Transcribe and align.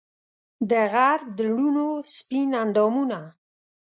دغرب 0.69 1.23
د 1.37 1.39
لوڼو 1.55 1.89
سپین 2.17 2.49
اندامونه 2.63 3.19